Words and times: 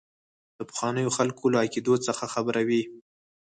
د 0.57 0.59
پخوانیو 0.69 1.15
خلکو 1.17 1.43
له 1.53 1.57
عقیدو 1.63 1.93
څخه 2.07 2.23
خبروي. 2.33 2.83